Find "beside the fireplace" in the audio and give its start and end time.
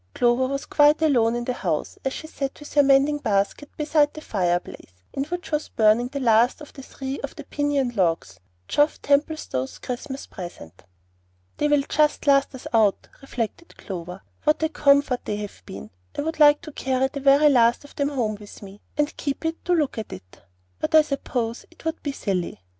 3.77-4.93